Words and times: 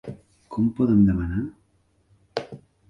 Com 0.55 0.71
podeu 0.79 1.03
demanar?? 1.11 2.51